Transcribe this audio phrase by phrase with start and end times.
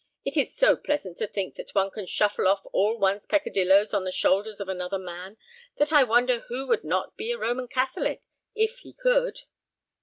[0.25, 4.03] It is so pleasant to think that one can shuffle off all one's peccadilloes on
[4.03, 5.37] the shoulders of another man,
[5.77, 8.23] that I wonder who would not be a Roman Catholic,
[8.55, 9.41] if he could."